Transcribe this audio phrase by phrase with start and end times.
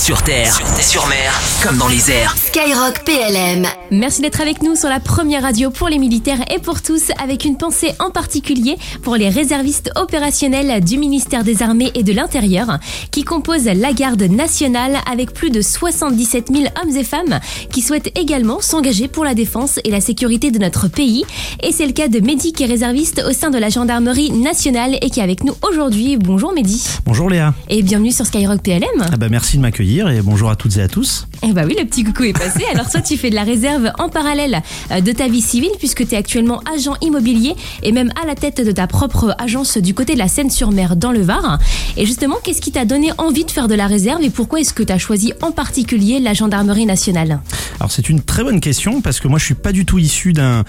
[0.00, 2.34] Sur terre, sur mer, comme dans les airs.
[2.34, 3.66] Skyrock PLM.
[3.90, 7.44] Merci d'être avec nous sur la première radio pour les militaires et pour tous, avec
[7.44, 12.78] une pensée en particulier pour les réservistes opérationnels du ministère des Armées et de l'Intérieur,
[13.10, 17.38] qui composent la garde nationale avec plus de 77 000 hommes et femmes
[17.70, 21.26] qui souhaitent également s'engager pour la défense et la sécurité de notre pays.
[21.62, 24.96] Et c'est le cas de Mehdi qui est réserviste au sein de la gendarmerie nationale
[25.02, 26.16] et qui est avec nous aujourd'hui.
[26.16, 26.82] Bonjour Mehdi.
[27.04, 27.52] Bonjour Léa.
[27.68, 28.88] Et bienvenue sur Skyrock PLM.
[29.02, 31.26] Ah bah merci de m'accueillir et bonjour à toutes et à tous.
[31.42, 32.62] Eh bah oui, le petit coucou est passé.
[32.72, 36.06] Alors toi, tu fais de la réserve en parallèle euh, de ta vie civile puisque
[36.06, 39.92] tu es actuellement agent immobilier et même à la tête de ta propre agence du
[39.92, 41.58] côté de la Seine-sur-Mer dans le Var.
[41.96, 44.72] Et justement, qu'est-ce qui t'a donné envie de faire de la réserve et pourquoi est-ce
[44.72, 47.40] que tu as choisi en particulier la gendarmerie nationale?
[47.80, 50.32] Alors c'est une très bonne question parce que moi je suis pas du tout issu
[50.32, 50.64] d'un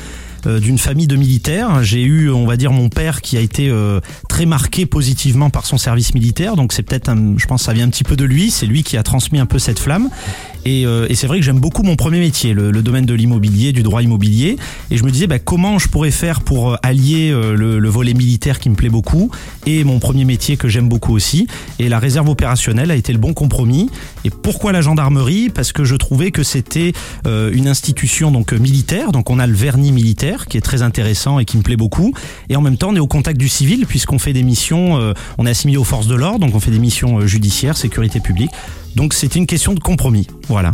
[0.47, 1.83] d'une famille de militaires.
[1.83, 3.99] J'ai eu, on va dire, mon père qui a été euh,
[4.29, 6.55] très marqué positivement par son service militaire.
[6.55, 8.51] Donc c'est peut-être, je pense, ça vient un petit peu de lui.
[8.51, 10.09] C'est lui qui a transmis un peu cette flamme.
[10.65, 13.71] Et, euh, et c'est vrai que j'aime beaucoup mon premier métier, le, domaine de l'immobilier,
[13.71, 14.57] du droit immobilier.
[14.89, 18.59] Et je me disais bah, comment je pourrais faire pour allier le, le, volet militaire
[18.59, 19.31] qui me plaît beaucoup
[19.65, 21.47] et mon premier métier que j'aime beaucoup aussi.
[21.79, 23.89] Et la réserve opérationnelle a été le bon compromis.
[24.25, 25.49] Et pourquoi la gendarmerie?
[25.49, 26.93] Parce que je trouvais que c'était
[27.25, 29.11] une institution donc militaire.
[29.11, 32.13] Donc on a le vernis militaire qui est très intéressant et qui me plaît beaucoup.
[32.49, 35.13] Et en même temps, on est au contact du civil puisqu'on fait des missions, euh,
[35.37, 38.19] on est assimilé aux forces de l'ordre, donc on fait des missions euh, judiciaires, sécurité
[38.19, 38.51] publique.
[38.95, 40.27] Donc c'est une question de compromis.
[40.47, 40.71] Voilà.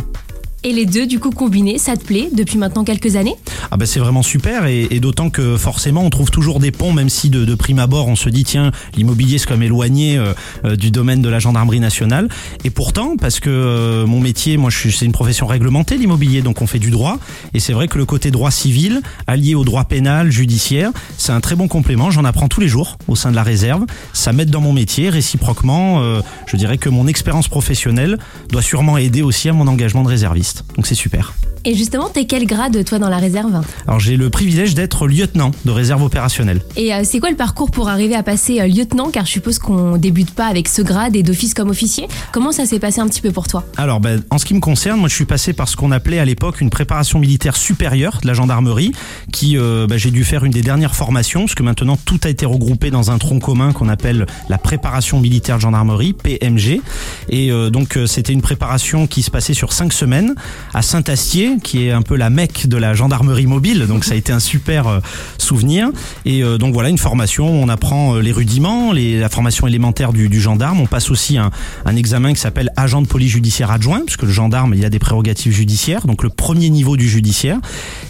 [0.64, 3.36] Et les deux, du coup, combinés, ça te plaît depuis maintenant quelques années?
[3.70, 6.92] Ah bah c'est vraiment super et, et d'autant que forcément on trouve toujours des ponts,
[6.92, 10.32] même si de, de prime abord on se dit tiens l'immobilier c'est comme éloigné euh,
[10.64, 12.28] euh, du domaine de la gendarmerie nationale.
[12.64, 16.62] Et pourtant parce que euh, mon métier, moi je c'est une profession réglementée l'immobilier, donc
[16.62, 17.18] on fait du droit
[17.52, 21.40] et c'est vrai que le côté droit civil allié au droit pénal, judiciaire, c'est un
[21.40, 22.10] très bon complément.
[22.10, 23.84] J'en apprends tous les jours au sein de la réserve.
[24.14, 26.00] Ça m'aide dans mon métier réciproquement.
[26.00, 28.18] Euh, je dirais que mon expérience professionnelle
[28.50, 30.47] doit sûrement aider aussi à mon engagement de réserviste.
[30.76, 31.34] Donc c'est super.
[31.68, 35.50] Et justement, t'es quel grade toi dans la réserve Alors j'ai le privilège d'être lieutenant
[35.66, 36.62] de réserve opérationnelle.
[36.76, 39.10] Et euh, c'est quoi le parcours pour arriver à passer euh, lieutenant?
[39.10, 42.08] Car je suppose qu'on débute pas avec ce grade et d'office comme officier.
[42.32, 43.66] Comment ça s'est passé un petit peu pour toi?
[43.76, 46.18] Alors ben, en ce qui me concerne, moi je suis passé par ce qu'on appelait
[46.18, 48.92] à l'époque une préparation militaire supérieure de la gendarmerie,
[49.30, 52.30] qui euh, ben, j'ai dû faire une des dernières formations, parce que maintenant tout a
[52.30, 56.80] été regroupé dans un tronc commun qu'on appelle la préparation militaire de gendarmerie, PMG.
[57.28, 60.34] Et euh, donc c'était une préparation qui se passait sur cinq semaines
[60.72, 63.86] à Saint-Astier qui est un peu la mecque de la gendarmerie mobile.
[63.86, 65.00] Donc ça a été un super euh,
[65.38, 65.90] souvenir.
[66.24, 70.12] Et euh, donc voilà, une formation, on apprend euh, les rudiments, les, la formation élémentaire
[70.12, 70.80] du, du gendarme.
[70.80, 71.50] On passe aussi un,
[71.96, 75.52] examen qui s'appelle agent de police judiciaire adjoint, puisque le gendarme, il a des prérogatives
[75.52, 77.58] judiciaires, donc le premier niveau du judiciaire.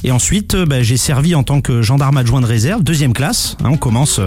[0.04, 3.56] Et ensuite, bah, j'ai servi en tant que gendarme adjoint de réserve, deuxième classe.
[3.64, 4.20] Hein, on commence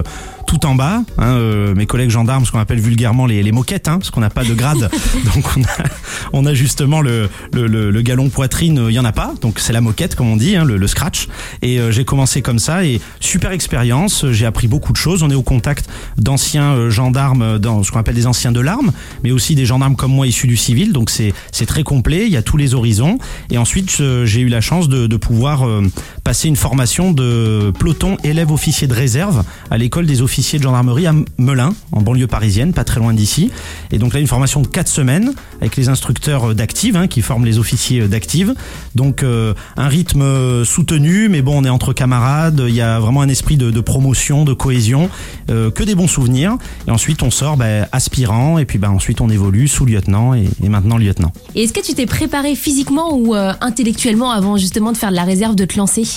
[0.52, 1.04] tout en bas.
[1.18, 4.20] Hein, euh, mes collègues gendarmes, ce qu'on appelle vulgairement les, les moquettes, hein, parce qu'on
[4.20, 4.90] n'a pas de grade.
[5.34, 5.88] donc on a,
[6.34, 9.34] on a justement le, le, le, le galon poitrine, il y en a pas.
[9.40, 11.30] Donc c'est la moquette, comme on dit, hein, le, le, scratch.
[11.62, 14.26] Et euh, j'ai commencé comme ça et super expérience.
[14.32, 15.24] J'ai appris beaucoup de choses.
[15.24, 18.92] On est au contact d'anciens euh, gendarmes, dans ce qu'on appelle des anciens de l'arme,
[19.24, 20.92] mais aussi des gendarmes comme moi issus du civil.
[20.92, 22.26] Donc c'est c'est très complet.
[22.26, 23.20] Il y a tous les horizons.
[23.52, 25.88] Et ensuite j'ai eu la chance de, de pouvoir euh,
[26.24, 31.08] passer une formation de peloton élève officier de réserve à l'école des officiers de gendarmerie
[31.08, 33.52] à Melun, en banlieue parisienne, pas très loin d'ici.
[33.92, 37.46] Et donc là, une formation de 4 semaines avec les instructeurs d'active hein, qui forment
[37.46, 38.54] les officiers d'active.
[38.96, 42.64] Donc euh, un rythme soutenu, mais bon, on est entre camarades.
[42.68, 45.10] Il y a vraiment un esprit de, promotion, de cohésion,
[45.50, 46.58] euh, que des bons souvenirs.
[46.88, 50.70] Et ensuite, on sort bah, aspirant, et puis bah, ensuite, on évolue sous-lieutenant et, et,
[50.70, 51.32] maintenant lieutenant.
[51.56, 55.16] Et est-ce que tu t'es préparé physiquement ou euh, intellectuellement avant justement de faire de
[55.16, 56.11] la réserve, de te lancer?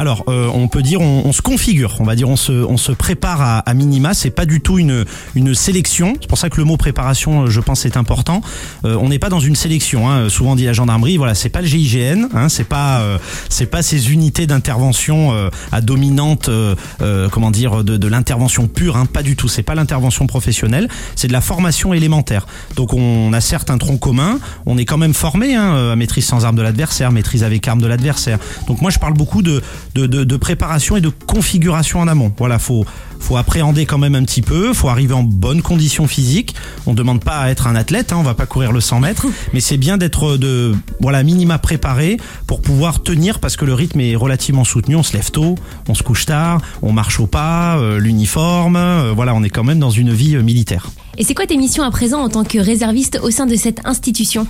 [0.00, 2.78] Alors, euh, on peut dire, on, on, se configure, on va dire, on se, on
[2.78, 4.14] se prépare à, à minima.
[4.14, 6.14] C'est pas du tout une, une sélection.
[6.18, 8.40] C'est pour ça que le mot préparation, je pense, est important.
[8.86, 10.10] Euh, on n'est pas dans une sélection.
[10.10, 10.30] Hein.
[10.30, 13.18] Souvent dit la gendarmerie, voilà, c'est pas le GIGN, hein, c'est pas, euh,
[13.50, 16.74] c'est pas ces unités d'intervention euh, à dominante, euh,
[17.30, 18.96] comment dire, de, de l'intervention pure.
[18.96, 19.48] Hein, pas du tout.
[19.48, 20.88] C'est pas l'intervention professionnelle.
[21.14, 22.46] C'est de la formation élémentaire.
[22.74, 24.38] Donc, on a certes un tronc commun.
[24.64, 27.82] On est quand même formé hein, à maîtrise sans arme de l'adversaire, maîtrise avec arme
[27.82, 28.38] de l'adversaire.
[28.66, 29.62] Donc, moi, je parle beaucoup de
[29.94, 32.32] de, préparation et de configuration en amont.
[32.36, 32.84] Voilà, faut
[33.20, 36.54] faut appréhender quand même un petit peu, faut arriver en bonne condition physique.
[36.86, 39.26] On demande pas à être un athlète, hein, on va pas courir le 100 mètres,
[39.52, 44.00] mais c'est bien d'être de voilà minima préparé pour pouvoir tenir parce que le rythme
[44.00, 44.96] est relativement soutenu.
[44.96, 45.54] On se lève tôt,
[45.88, 49.64] on se couche tard, on marche au pas, euh, l'uniforme, euh, voilà, on est quand
[49.64, 50.90] même dans une vie euh, militaire.
[51.18, 53.80] Et c'est quoi tes missions à présent en tant que réserviste au sein de cette
[53.84, 54.46] institution?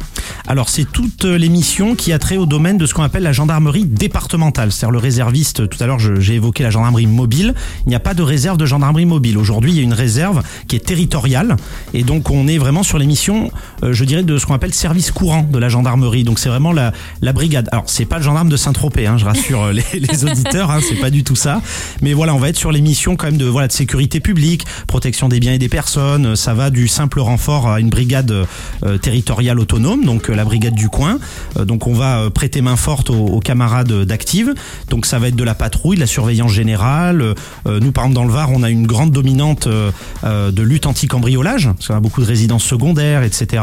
[0.46, 3.32] Alors c'est toutes les missions qui a trait au domaine de ce qu'on appelle la
[3.32, 5.68] gendarmerie départementale, c'est-à-dire le réserviste.
[5.68, 7.54] Tout à l'heure j'ai évoqué la gendarmerie mobile.
[7.86, 9.38] Il n'y a pas de réserve de gendarmerie mobile.
[9.38, 11.56] Aujourd'hui, il y a une réserve qui est territoriale
[11.94, 13.50] et donc on est vraiment sur les missions,
[13.82, 16.24] euh, je dirais, de ce qu'on appelle service courant de la gendarmerie.
[16.24, 16.92] Donc c'est vraiment la,
[17.32, 17.68] brigade.
[17.72, 20.96] Alors c'est pas le gendarme de Saint-Tropez, hein, je rassure euh, les, auditeurs, hein, c'est
[20.96, 21.62] pas du tout ça.
[22.02, 24.66] Mais voilà, on va être sur les missions quand même de voilà de sécurité publique,
[24.86, 26.36] protection des biens et des personnes.
[26.36, 28.46] Ça va du simple renfort à une brigade
[28.84, 31.18] euh, territoriale autonome, donc la brigade du coin.
[31.58, 34.54] donc on va prêter main forte aux, aux camarades d'active.
[34.90, 37.34] Donc ça va être de la patrouille, de la surveillance générale.
[37.66, 41.88] nous par exemple dans le Var, on a une grande dominante de lutte anti-cambriolage, parce
[41.88, 43.62] qu'on a beaucoup de résidences secondaires, etc.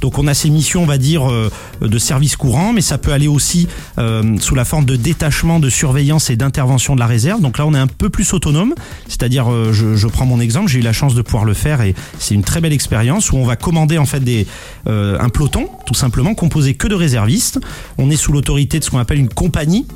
[0.00, 1.50] Donc on a ces missions, on va dire, euh,
[1.80, 3.68] de service courant, mais ça peut aller aussi
[3.98, 7.40] euh, sous la forme de détachement, de surveillance et d'intervention de la réserve.
[7.40, 8.74] Donc là, on est un peu plus autonome,
[9.08, 11.80] c'est-à-dire, euh, je, je, prends mon exemple, j'ai eu la chance de pouvoir le faire
[11.80, 14.46] et c'est une très belle expérience où on va commander en fait des,
[14.86, 17.60] un peloton, tout simplement, composé que de réservistes.
[17.98, 19.86] On est sous l'autorité de ce qu'on appelle une compagnie.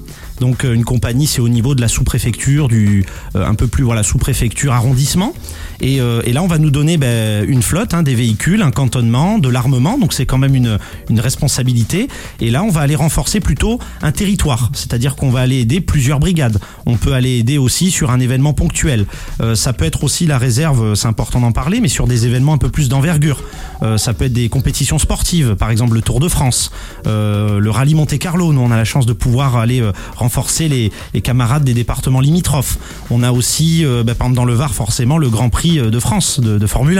[0.40, 3.04] Donc une compagnie, c'est au niveau de la sous-préfecture, du
[3.34, 5.34] un peu plus voilà sous-préfecture, arrondissement.
[5.80, 9.38] Et, et, là, on va nous donner ben, une flotte, hein, des véhicules, un cantonnement,
[9.38, 9.98] de l'armement.
[9.98, 10.78] Donc c'est quand même une,
[11.08, 12.08] une responsabilité.
[12.40, 16.20] Et là, on va aller renforcer plutôt un territoire, c'est-à-dire qu'on va aller aider plusieurs
[16.20, 16.58] brigades.
[16.86, 19.06] On peut aller aider aussi sur un événement ponctuel.
[19.40, 22.54] Euh, ça peut être aussi la réserve, c'est important d'en parler, mais sur des événements
[22.54, 23.42] un peu plus d'envergure.
[23.82, 26.70] Euh, ça peut être des compétitions sportives, par exemple le Tour de France,
[27.06, 28.52] euh, le rallye Monte Carlo.
[28.52, 32.20] Nous, on a la chance de pouvoir aller euh, renforcer les, les, camarades des départements
[32.20, 32.78] limitrophes.
[33.10, 35.98] On a aussi, euh, bah, par exemple dans le Var, forcément le Grand Prix de
[35.98, 36.98] France de, Formule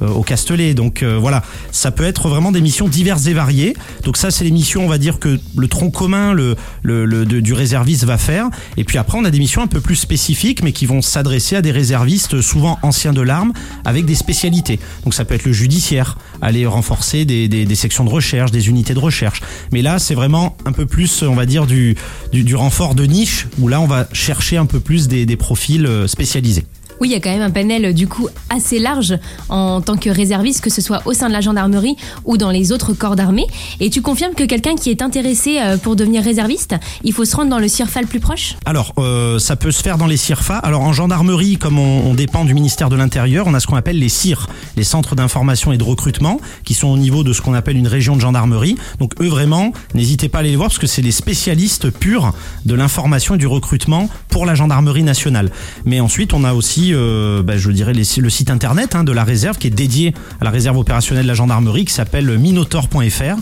[0.00, 0.74] 1 au Castellet.
[0.74, 1.42] Donc voilà,
[1.72, 3.74] ça peut être vraiment des missions diverses et variées.
[4.04, 7.24] Donc ça, c'est les missions, on va dire que le tronc commun le, le, le
[7.24, 8.48] du réserviste va faire.
[8.76, 11.56] Et puis après, on a des missions un peu plus spécifiques, mais qui vont s'adresser
[11.56, 13.52] à des réservistes souvent anciens de l'arme
[13.84, 14.78] avec des spécialités.
[15.04, 18.94] Donc ça peut être le judiciaire, aller renforcer des, des, sections de recherche, des unités
[18.94, 19.40] de recherche.
[19.72, 21.96] Mais là, c'est vraiment un peu plus, on va dire, du,
[22.32, 25.36] du, du, renfort de niche, où là, on va chercher un peu plus des, des
[25.36, 26.64] profils euh, spécialisés.
[27.00, 29.16] Oui, il y a quand même un panel du coup assez large
[29.48, 32.72] en tant que réserviste, que ce soit au sein de la gendarmerie ou dans les
[32.72, 33.46] autres corps d'armée.
[33.78, 36.74] Et tu confirmes que quelqu'un qui est intéressé euh, pour devenir réserviste,
[37.04, 38.56] il faut se rendre dans le CIRFA le plus proche?
[38.64, 40.56] Alors, euh, ça peut se faire dans les CIRFA.
[40.58, 43.76] Alors en gendarmerie, comme on, on dépend du ministère de l'Intérieur, on a ce qu'on
[43.76, 47.40] appelle les CIR, les centres d'information et de recrutement, qui sont au niveau de ce
[47.40, 48.76] qu'on appelle une région de gendarmerie.
[48.98, 52.32] Donc eux vraiment, n'hésitez pas à aller les voir parce que c'est les spécialistes purs
[52.64, 55.50] de l'information et du recrutement pour la gendarmerie nationale.
[55.84, 59.24] Mais ensuite, on a aussi euh, bah, je dirais le site internet hein, de la
[59.24, 63.36] réserve qui est dédié à la réserve opérationnelle de la gendarmerie qui s'appelle minotaur.fr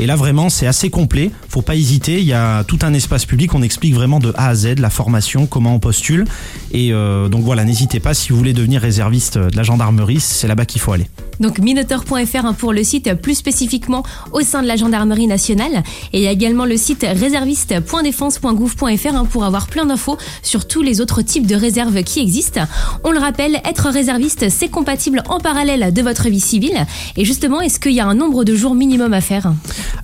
[0.00, 1.30] et là vraiment c'est assez complet.
[1.48, 2.18] Faut pas hésiter.
[2.18, 3.54] Il y a tout un espace public.
[3.54, 6.24] On explique vraiment de A à Z la formation comment on postule.
[6.72, 10.48] Et euh, donc voilà n'hésitez pas si vous voulez devenir réserviste de la gendarmerie c'est
[10.48, 11.06] là-bas qu'il faut aller.
[11.40, 15.82] Donc minotaur.fr hein, pour le site plus spécifiquement au sein de la gendarmerie nationale.
[16.12, 20.82] Et il y a également le site réserviste.défense.gouv.fr hein, pour avoir plein d'infos sur tous
[20.82, 22.60] les autres types de réserves qui existent
[23.04, 26.86] on le rappelle, être réserviste, c'est compatible en parallèle de votre vie civile.
[27.16, 29.52] Et justement, est-ce qu'il y a un nombre de jours minimum à faire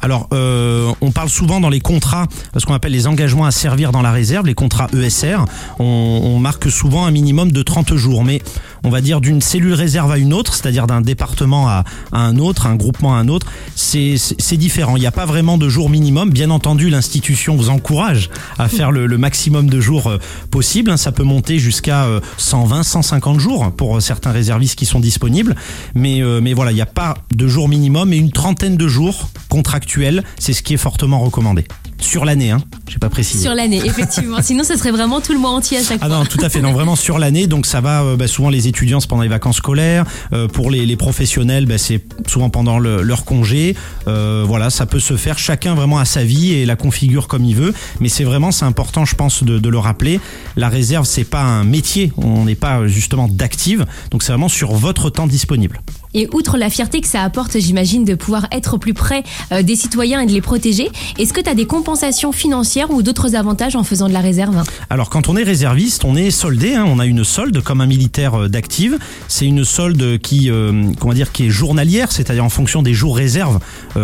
[0.02, 2.26] Alors, euh, on parle souvent dans les contrats,
[2.56, 5.44] ce qu'on appelle les engagements à servir dans la réserve, les contrats ESR.
[5.78, 8.24] On, on marque souvent un minimum de 30 jours.
[8.24, 8.42] Mais
[8.84, 12.66] on va dire d'une cellule réserve à une autre, c'est-à-dire d'un département à, un autre,
[12.66, 14.96] un groupement à un autre, c'est différent.
[14.96, 16.30] Il n'y a pas vraiment de jour minimum.
[16.30, 20.18] Bien entendu, l'institution vous encourage à faire le, maximum de jours euh,
[20.50, 20.96] possible.
[20.96, 25.56] Ça peut monter jusqu'à 120, 150 jours pour certains réservistes qui sont disponibles.
[25.94, 28.88] Mais, euh, mais voilà, il n'y a pas de jour minimum et une trentaine de
[28.88, 31.66] jours contractuels, c'est ce qui est fortement recommandé.
[32.00, 33.42] Sur l'année, hein j'ai pas précisé.
[33.44, 34.38] Sur l'année, effectivement.
[34.42, 36.16] Sinon, ce serait vraiment tout le mois entier à chaque ah fois.
[36.16, 36.60] Ah non, tout à fait.
[36.60, 37.46] Non, vraiment sur l'année.
[37.46, 40.04] Donc ça va euh, bah, souvent les étudiants c'est pendant les vacances scolaires.
[40.32, 43.76] Euh, pour les, les professionnels, bah, c'est souvent pendant le, leur congé.
[44.06, 45.38] Euh, voilà, ça peut se faire.
[45.38, 47.74] Chacun vraiment à sa vie et la configure comme il veut.
[48.00, 50.20] Mais c'est vraiment c'est important, je pense, de, de le rappeler.
[50.56, 52.12] La réserve, c'est pas un métier.
[52.16, 53.86] On n'est pas justement d'active.
[54.10, 55.80] Donc c'est vraiment sur votre temps disponible.
[56.18, 59.22] Et outre la fierté que ça apporte, j'imagine, de pouvoir être plus près
[59.52, 63.04] euh, des citoyens et de les protéger, est-ce que tu as des compensations financières ou
[63.04, 64.64] d'autres avantages en faisant de la réserve?
[64.90, 67.86] Alors quand on est réserviste, on est soldé, hein, on a une solde comme un
[67.86, 68.98] militaire euh, d'active.
[69.28, 73.16] C'est une solde qui, euh, comment dire, qui est journalière, c'est-à-dire en fonction des jours
[73.16, 73.60] réserves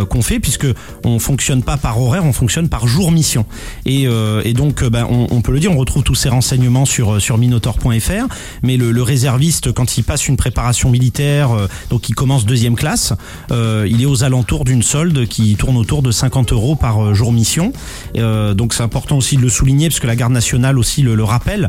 [0.09, 0.67] qu'on fait, puisque
[1.05, 3.45] on fonctionne pas par horaire, on fonctionne par jour mission.
[3.87, 4.07] Et,
[4.55, 8.35] donc, ben, on, on, peut le dire, on retrouve tous ces renseignements sur sur minotaur.fr.
[8.63, 11.51] Mais le, le, réserviste, quand il passe une préparation militaire,
[11.91, 13.15] donc qui commence deuxième classe,
[13.51, 17.15] euh, il est aux alentours d'une solde qui tourne autour de 50 euros par euh,
[17.15, 17.73] jour mission.
[18.17, 21.15] Euh, donc c'est important aussi de le souligner parce que la garde nationale aussi le,
[21.15, 21.69] le rappelle.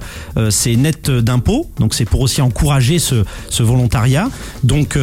[0.49, 3.23] C'est net d'impôts, donc c'est pour aussi encourager ce,
[3.59, 4.29] volontariat.
[4.63, 4.97] Donc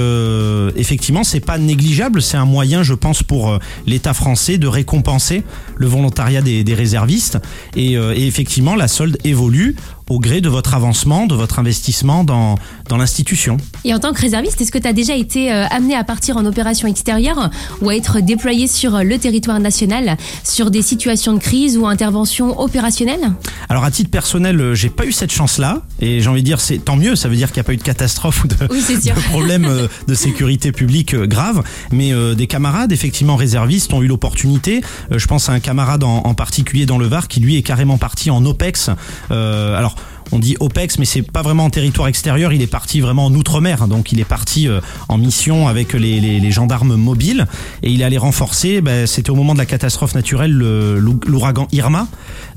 [0.77, 5.43] effectivement, c'est pas négligeable, c'est un moyen, je pense, pour l'État français de récompenser
[5.77, 7.39] le volontariat des, réservistes.
[7.77, 9.77] Et effectivement, la solde évolue
[10.11, 12.57] au gré de votre avancement, de votre investissement dans,
[12.89, 13.57] dans l'institution.
[13.85, 16.37] Et en tant que réserviste, est-ce que tu as déjà été euh, amené à partir
[16.37, 21.39] en opération extérieure ou à être déployé sur le territoire national sur des situations de
[21.39, 23.33] crise ou interventions opérationnelles
[23.69, 26.61] Alors à titre personnel, euh, j'ai pas eu cette chance-là et j'ai envie de dire
[26.61, 28.57] c'est tant mieux, ça veut dire qu'il n'y a pas eu de catastrophe ou de,
[28.71, 28.83] Oui,
[29.31, 34.07] problème euh, de sécurité publique euh, grave, mais euh, des camarades effectivement réservistes ont eu
[34.07, 34.83] l'opportunité.
[35.11, 37.63] Euh, Je pense à un camarade en, en particulier dans le Var qui lui est
[37.63, 38.91] carrément parti en OPEX.
[39.31, 42.53] Euh, alors Alors, on dit OPEX, mais c'est pas vraiment en territoire extérieur.
[42.53, 46.51] Il est parti vraiment en outre-mer, donc il est parti euh, en mission avec les,
[46.51, 47.47] gendarmes mobiles
[47.83, 48.81] et il est allé renforcer.
[48.81, 52.09] ben, C'était au moment de la catastrophe naturelle, le- l'ou- l'ouragan Irma,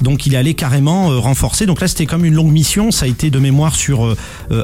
[0.01, 1.65] donc il est allé carrément euh, renforcer.
[1.65, 2.91] Donc là, c'était comme une longue mission.
[2.91, 4.15] Ça a été de mémoire sur euh,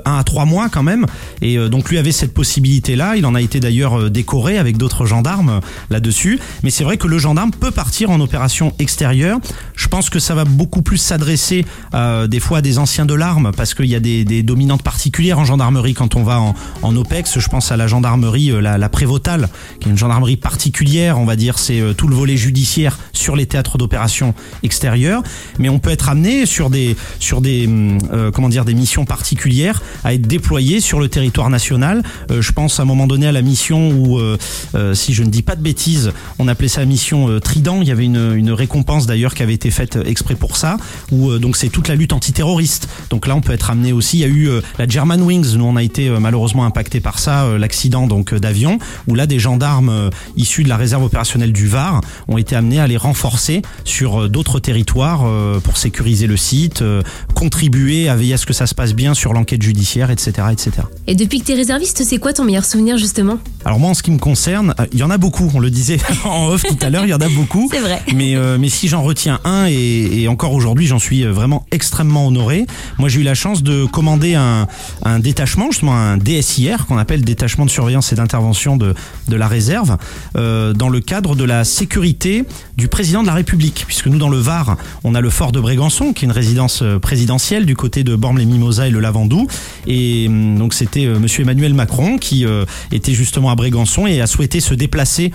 [0.06, 1.06] un à trois mois quand même.
[1.42, 3.16] Et donc lui avait cette possibilité-là.
[3.18, 6.40] Il en a été d'ailleurs décoré avec d'autres gendarmes là-dessus.
[6.64, 9.40] Mais c'est vrai que le gendarme peut partir en opération extérieure.
[9.76, 11.66] Je pense que ça va beaucoup plus s'adresser
[12.30, 15.46] des fois à des anciens de l'arme parce qu'il y a des, dominantes particulières en
[15.46, 17.40] gendarmerie quand on va en, en OPEX.
[17.40, 21.36] Je pense à la gendarmerie, euh, la, prévotale, qui est une gendarmerie particulière, on va
[21.36, 21.60] dire.
[21.60, 25.24] C'est euh, tout le volet judiciaire sur les théâtres d'opération extérieures.
[25.60, 29.06] Mais on peut être amené sur des, sur des, hum, euh, comment dire, des missions
[29.06, 32.04] particulières à être déployé sur le territoire national.
[32.30, 34.20] Je pense à un moment donné à la mission où,
[34.94, 37.82] si je ne dis pas de bêtises, on appelait ça mission Trident.
[37.82, 40.78] Il y avait une, récompense d'ailleurs qui avait été faite exprès pour ça,
[41.12, 42.81] où donc c'est toute la lutte antiterroriste.
[43.10, 44.18] Donc là, on peut être amené aussi.
[44.18, 45.56] Il y a eu euh, la German Wings.
[45.56, 49.28] Nous, on a été euh, malheureusement impacté par ça, euh, l'accident donc d'avion, où là,
[49.28, 53.62] des gendarmes issus de la réserve opérationnelle du Var ont été amenés à les renforcer
[53.84, 55.26] sur d'autres territoires
[55.64, 56.84] pour sécuriser le site,
[57.34, 60.72] contribuer à veiller à ce que ça se passe bien sur l'enquête judiciaire, etc., etc.
[61.08, 63.40] Et depuis que tu es réserviste, c'est quoi ton meilleur souvenir justement?
[63.66, 65.50] Alors moi, en ce qui me concerne, il y en a beaucoup.
[65.54, 67.70] On le disait en off tout à l'heure, il y en a beaucoup.
[67.72, 68.02] C'est vrai.
[68.14, 72.66] Mais, mais si j'en retiens un, et, et encore aujourd'hui, j'en suis vraiment extrêmement honoré.
[72.98, 74.68] Moi, j'ai eu la chance de commander un,
[75.20, 78.94] détachement, justement un DSIR, qu'on appelle détachement de surveillance et d'intervention de,
[79.28, 79.98] de la réserve,
[80.36, 82.46] euh, dans le cadre de la sécurité
[82.78, 83.86] du président de la République.
[83.88, 86.82] Puisque nous, dans le Var, on a le fort de Brégançon, qui est une résidence
[86.82, 89.48] euh, présidentielle du côté de Bormes-les-Mimosas et le Lavandou.
[89.88, 92.46] Et hum, donc, c'était euh, monsieur Emmanuel Macron qui
[92.92, 95.32] était justement à Brégançon et a souhaité se déplacer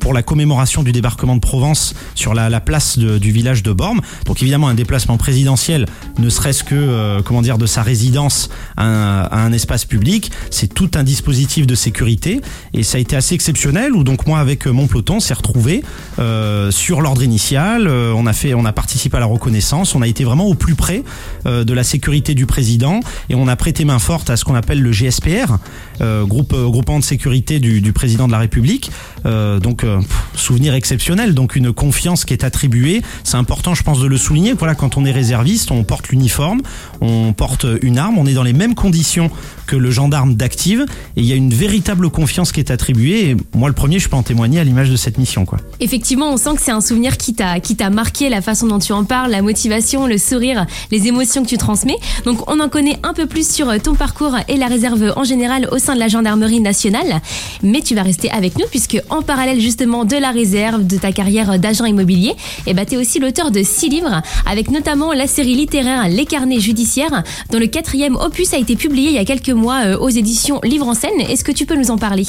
[0.00, 4.00] pour la commémoration du débarquement de Provence sur la, la place du village de Bormes.
[4.26, 5.86] Donc évidemment un déplacement présidentiel,
[6.18, 10.90] ne serait-ce que euh, comment dire de sa résidence à un, espace public, c'est tout
[10.94, 12.40] un dispositif de sécurité
[12.74, 13.92] et ça a été assez exceptionnel.
[13.92, 15.82] Où donc moi avec euh, mon peloton, on s'est retrouvé
[16.18, 17.88] euh, sur l'ordre initial.
[17.88, 19.94] on a fait, on a participé à la reconnaissance.
[19.94, 21.02] On a été vraiment au plus près
[21.44, 24.82] de la sécurité du président et on a prêté main forte à ce qu'on appelle
[24.82, 25.58] le GSPR,
[26.00, 28.90] groupe euh, groupement de sécurité du, du président de la République.
[29.26, 30.00] Euh, donc euh,
[30.34, 33.02] souvenir exceptionnel, donc une confiance qui est attribuée.
[33.24, 34.52] C'est important, je pense, de le souligner.
[34.52, 36.60] Voilà, quand on est réserviste, on porte l'uniforme,
[37.00, 39.30] on porte une arme, on est dans les mêmes conditions
[39.68, 43.30] que le gendarme d'active, et il y a une véritable confiance qui est attribuée.
[43.30, 45.58] Et moi, le premier, je peux en témoigner à l'image de cette mission, quoi.
[45.78, 48.78] Effectivement, on sent que c'est un souvenir qui t'a qui t'a marqué la façon dont
[48.78, 51.98] tu en parles, la motivation, le sourire, les émotions que tu transmets.
[52.24, 55.68] Donc on en connaît un peu plus sur ton parcours et la réserve en général
[55.70, 57.20] au sein de la gendarmerie nationale,
[57.62, 61.12] mais tu vas rester avec nous puisque en parallèle justement de la réserve, de ta
[61.12, 62.32] carrière d'agent immobilier,
[62.66, 66.60] et bah t'es aussi l'auteur de six livres avec notamment la série littéraire Les carnets
[66.60, 70.08] judiciaires dont le quatrième opus a été publié il y a quelques mois euh, aux
[70.08, 71.20] éditions Livre en scène.
[71.28, 72.26] Est-ce que tu peux nous en parler?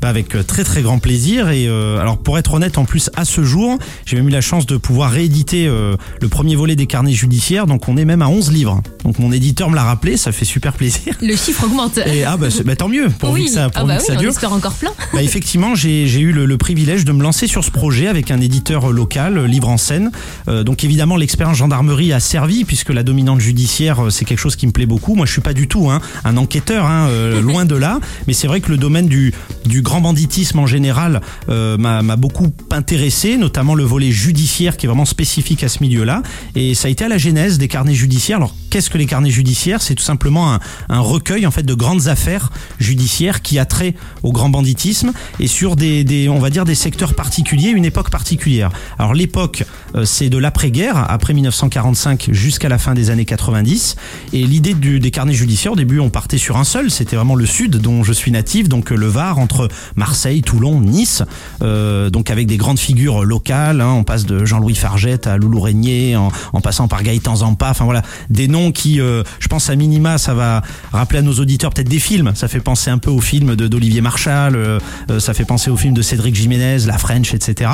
[0.00, 3.10] Bah, avec euh, très très grand plaisir et euh, alors pour être honnête en plus
[3.16, 6.76] à ce jour j'ai même eu la chance de pouvoir rééditer euh, le premier volet
[6.76, 9.82] des carnets judiciaires donc on est même à 11 livres donc mon éditeur me l'a
[9.84, 11.98] rappelé ça fait super plaisir Le chiffre augmente.
[11.98, 14.06] et ah bah, bah, tant mieux pourvu oui, que ça, ah pourvu bah que oui,
[14.06, 14.90] ça on dure espère encore plein.
[15.12, 18.40] bah, effectivement, j'ai eu le, le privilège de me lancer sur ce projet avec un
[18.40, 20.10] éditeur local, Livre en scène.
[20.48, 24.66] Euh, donc évidemment, l'expérience gendarmerie a servi puisque la dominante judiciaire, c'est quelque chose qui
[24.66, 25.14] me plaît beaucoup.
[25.14, 28.00] Moi, je suis pas du tout hein, un enquêteur, hein, euh, loin de là.
[28.26, 29.32] Mais c'est vrai que le domaine du,
[29.66, 34.86] du grand banditisme en général euh, m'a m'a beaucoup intéressé, notamment le volet judiciaire qui
[34.86, 36.22] est vraiment spécifique à ce milieu-là.
[36.54, 38.38] Et ça a été à la genèse des carnets judiciaires.
[38.38, 39.82] Alors, qu'est-ce que les carnets judiciaires?
[39.82, 40.58] C'est tout simplement
[40.88, 45.46] un, recueil en fait de grandes affaires judiciaires qui a trait au grand banditisme et
[45.46, 48.70] sur des, on va dire des secteurs particuliers, une époque particulière.
[48.98, 53.96] Alors l'époque, euh, c'est de l'après-guerre, après 1945 jusqu'à la fin des années 90.
[54.32, 57.46] Et l'idée des carnets judiciaires, au début, on partait sur un seul, c'était vraiment le
[57.46, 61.22] sud dont je suis natif, donc euh, le Var, entre Marseille, Toulon, Nice,
[61.62, 63.80] euh, donc avec des grandes figures locales.
[63.80, 63.92] hein.
[63.92, 67.70] on passe de Jean-Louis Fargette à Loulou Régnier, en, en passant par Gaëtan Zampa.
[67.70, 70.62] Enfin voilà, des noms qui, euh, je pense à minima, ça va
[70.92, 72.32] rappeler à nos auditeurs peut-être des films.
[72.34, 74.78] Ça fait penser un peu aux films d'Olivier Marchal, euh,
[75.10, 77.70] euh, ça fait penser aux films de Cédric Jiménez, La French, etc.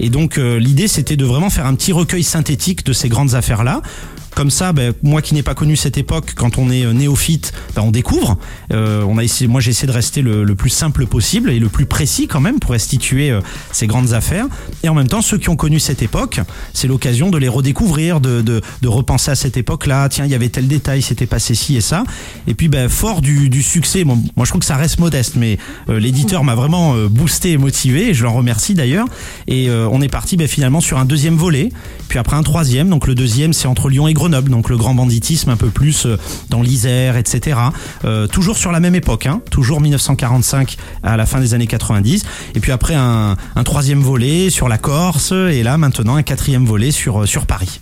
[0.00, 3.34] Et donc euh, l'idée, c'était de vraiment faire un petit recueil synthétique de ces grandes
[3.34, 3.82] affaires-là
[4.34, 7.82] comme ça, ben, moi qui n'ai pas connu cette époque, quand on est néophyte, ben,
[7.82, 8.38] on découvre.
[8.70, 11.68] on a essayé, moi j'ai essayé de rester le, le, plus simple possible et le
[11.68, 13.36] plus précis quand même pour restituer
[13.72, 14.46] ces grandes affaires.
[14.82, 16.40] Et en même temps, ceux qui ont connu cette époque,
[16.72, 20.08] c'est l'occasion de les redécouvrir, de, de, de repenser à cette époque-là.
[20.08, 22.04] Tiens, il y avait tel détail, c'était passé ci et ça.
[22.46, 25.34] Et puis, ben, fort du, du succès, bon, moi je trouve que ça reste modeste,
[25.36, 29.06] mais l'éditeur m'a vraiment boosté et motivé, et je l'en remercie d'ailleurs.
[29.48, 31.70] Et on est parti ben, finalement sur un deuxième volet,
[32.08, 32.88] puis après un troisième.
[32.88, 36.06] Donc le deuxième, c'est entre Lyon et Grenoble, donc le grand banditisme un peu plus
[36.06, 36.18] euh,
[36.50, 37.58] dans l'Isère, etc.
[38.04, 42.24] Euh, toujours sur la même époque, hein, toujours 1945 à la fin des années 90.
[42.54, 46.64] Et puis après un, un troisième volet sur la Corse, et là maintenant un quatrième
[46.64, 47.80] volet sur, euh, sur Paris.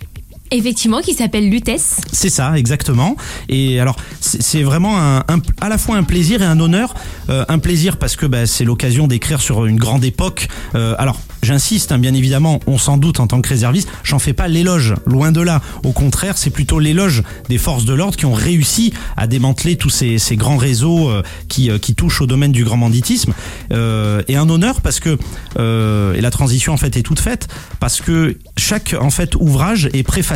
[0.51, 2.01] Effectivement, qui s'appelle Lutèce.
[2.11, 3.15] C'est ça, exactement.
[3.49, 5.23] Et alors, c'est vraiment un,
[5.61, 6.93] à la fois un plaisir et un honneur.
[7.29, 10.47] Euh, un plaisir parce que bah, c'est l'occasion d'écrire sur une grande époque.
[10.75, 14.33] Euh, alors, j'insiste, hein, bien évidemment, on s'en doute en tant que réserviste, j'en fais
[14.33, 15.61] pas l'éloge, loin de là.
[15.83, 19.89] Au contraire, c'est plutôt l'éloge des forces de l'ordre qui ont réussi à démanteler tous
[19.89, 23.33] ces, grands réseaux euh, qui, qui touchent au domaine du grand banditisme.
[23.71, 25.17] et un honneur parce que,
[25.57, 27.47] et la transition en fait est toute faite,
[27.79, 30.32] parce que chaque en fait ouvrage est préfacé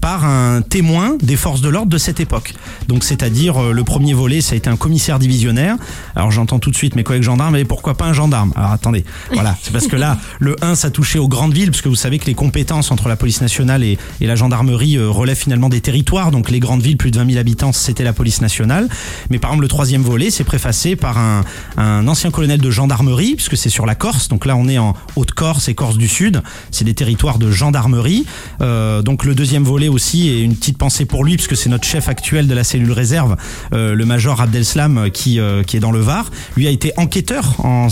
[0.00, 2.54] par un témoin des forces de l'ordre de cette époque.
[2.88, 5.76] Donc c'est-à-dire euh, le premier volet, ça a été un commissaire divisionnaire.
[6.14, 8.52] Alors j'entends tout de suite mes collègues gendarmes, mais pourquoi pas un gendarme?
[8.56, 11.82] Alors attendez, voilà, c'est parce que là, le 1, ça touchait aux grandes villes, parce
[11.82, 15.38] que vous savez que les compétences entre la police nationale et, la gendarmerie euh, relèvent
[15.38, 16.30] finalement des territoires.
[16.30, 18.88] Donc les grandes villes, plus de 20 000 habitants, c'était la police nationale.
[19.30, 21.44] Mais par exemple, le troisième volet, c'est préfacé par un,
[21.78, 24.28] un ancien colonel de gendarmerie, puisque c'est sur la Corse.
[24.28, 26.42] Donc là, on est en Haute-Corse et Corse du Sud.
[26.70, 28.26] C'est des territoires de gendarmerie.
[28.60, 31.86] Euh, donc le deuxième volet aussi et une petite pensée pour lui puisque c'est notre
[31.86, 33.36] chef actuel de la cellule réserve,
[33.72, 36.30] euh, le major Abdelslam euh, qui euh, qui est dans le Var.
[36.56, 37.88] Lui a été enquêteur en,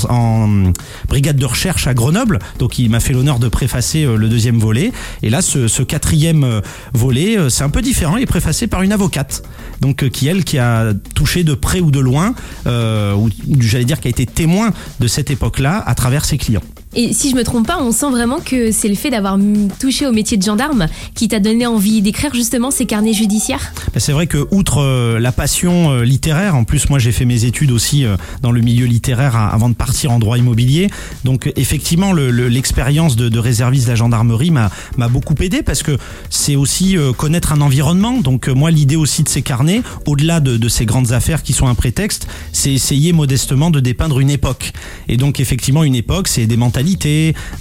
[1.09, 4.93] brigade de recherche à Grenoble, donc il m'a fait l'honneur de préfacer le deuxième volet.
[5.23, 6.61] Et là, ce, ce quatrième
[6.93, 8.17] volet, c'est un peu différent.
[8.17, 9.43] Il est préfacé par une avocate,
[9.81, 12.35] donc qui elle qui a touché de près ou de loin,
[12.67, 13.29] ou
[13.61, 16.63] j'allais dire qui a été témoin de cette époque-là à travers ses clients.
[16.99, 19.39] Et si je me trompe pas, on sent vraiment que c'est le fait d'avoir
[19.79, 23.75] touché au métier de gendarme qui t'a donné envie d'écrire justement ces carnets judiciaires?
[23.93, 27.27] Bah, c'est vrai que outre euh, la passion euh, littéraire, en plus moi j'ai fait
[27.27, 30.89] mes études aussi euh, dans le milieu littéraire avant de partir en droit immobilier.
[31.25, 34.71] Donc effectivement l'expérience de, de, réserviste de la gendarmerie m'a
[35.09, 35.99] beaucoup aidé parce que
[36.31, 38.21] c'est aussi connaître un environnement.
[38.23, 41.67] Donc moi l'idée aussi de ces carnets, au-delà de, de ces grandes affaires qui sont
[41.67, 44.73] un prétexte, c'est essayer modestement de dépeindre une époque.
[45.09, 46.86] Et donc effectivement une époque, c'est des mentalités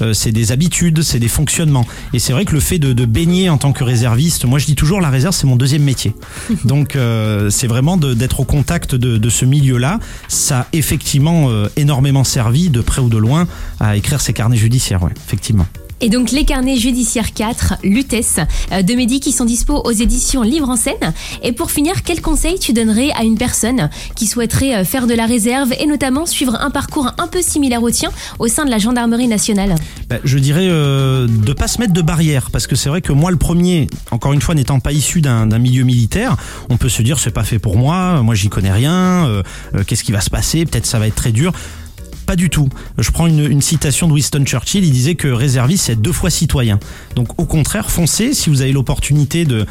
[0.01, 1.85] euh, c'est des habitudes, c'est des fonctionnements.
[2.13, 4.75] Et c'est vrai que le fait de, baigner en tant que réserviste, moi je dis
[4.75, 6.13] toujours la réserve c'est mon deuxième métier.
[6.65, 9.99] Donc euh, c'est vraiment d'être au contact de, ce milieu-là.
[10.27, 13.47] Ça a effectivement euh, énormément servi de près ou de loin
[13.79, 15.65] à écrire ces carnets judiciaires, ouais, effectivement.
[16.01, 18.39] Et donc les carnets judiciaires 4, Lutèce,
[18.73, 21.13] euh, de Mehdi qui sont dispo aux éditions Livre en scène.
[21.41, 25.13] Et pour finir, quel conseil tu donnerais à une personne qui souhaiterait euh, faire de
[25.13, 28.71] la réserve et notamment suivre un parcours un peu similaire au tien au sein de
[28.71, 29.75] la gendarmerie nationale?
[30.09, 33.13] Bah, Je dirais euh, de pas se mettre de barrière parce que c'est vrai que
[33.13, 36.35] moi le premier, encore une fois n'étant pas issu d'un milieu militaire,
[36.69, 39.43] on peut se dire c'est pas fait pour moi, moi j'y connais rien,
[39.87, 41.53] qu'est-ce qui va se passer, peut-être ça va être très dur.
[42.25, 42.69] Pas du tout.
[42.97, 46.79] Je prends une, citation de Winston Churchill, il disait que réserviste, c'est deux fois citoyen.
[47.15, 49.65] Donc au contraire, foncez si vous avez l'opportunité de,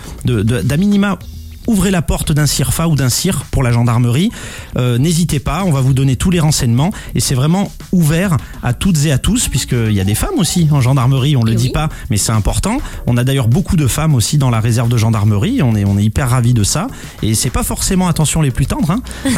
[0.76, 1.18] minima
[1.66, 4.30] ouvrez la porte d'un CIRFA ou d'un CIR pour la gendarmerie.
[4.76, 8.72] Euh, n'hésitez pas, on va vous donner tous les renseignements et c'est vraiment ouvert à
[8.72, 11.70] toutes et à tous puisqu'il y a des femmes aussi en gendarmerie, on le dit
[11.70, 12.78] pas, mais c'est important.
[13.06, 15.98] On a d'ailleurs beaucoup de femmes aussi dans la réserve de gendarmerie, on est, on
[15.98, 16.86] est hyper ravis de ça
[17.22, 18.90] et c'est pas forcément attention les plus tendres.
[18.90, 19.02] Hein.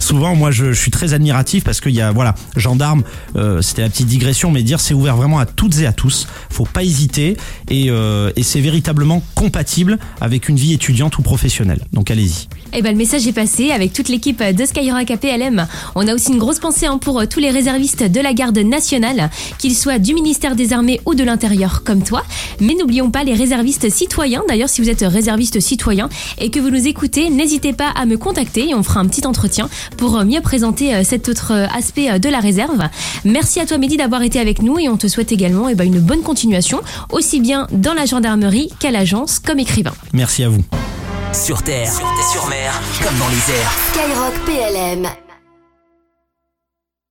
[0.00, 3.04] Souvent, moi je, suis très admiratif parce qu'il y a, voilà, gendarme,
[3.36, 6.26] euh, c'était la petite digression, mais dire c'est ouvert vraiment à toutes et à tous,
[6.50, 7.36] faut pas hésiter
[7.68, 11.33] et, euh, et c'est véritablement compatible avec une vie étudiante ou professionnelle
[11.92, 12.48] donc allez-y.
[12.72, 15.66] Eh ben, le message est passé avec toute l'équipe de Skyrock APLM.
[15.94, 18.58] On a aussi une grosse pensée hein, pour euh, tous les réservistes de la garde
[18.58, 22.24] nationale, qu'ils soient du ministère des Armées ou de l'Intérieur comme toi.
[22.60, 24.42] Mais n'oublions pas les réservistes citoyens.
[24.48, 28.16] D'ailleurs, si vous êtes réserviste citoyen et que vous nous écoutez, n'hésitez pas à me
[28.16, 32.18] contacter et on fera un petit entretien pour euh, mieux présenter euh, cet autre aspect
[32.18, 32.88] de la réserve.
[33.24, 35.84] Merci à toi Mehdi d'avoir été avec nous et on te souhaite également eh ben,
[35.84, 39.92] une bonne continuation, aussi bien dans la gendarmerie qu'à l'agence comme écrivain.
[40.12, 40.64] Merci à vous.
[41.34, 41.92] Sur terre,
[42.32, 43.72] sur mer, comme dans les airs.
[43.90, 45.23] Skyrock PLM.